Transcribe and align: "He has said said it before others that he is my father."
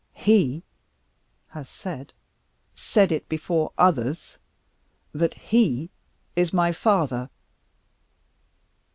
"He 0.15 0.63
has 1.49 1.69
said 1.69 2.11
said 2.75 3.11
it 3.11 3.29
before 3.29 3.71
others 3.77 4.39
that 5.11 5.35
he 5.35 5.91
is 6.35 6.51
my 6.51 6.71
father." 6.71 7.29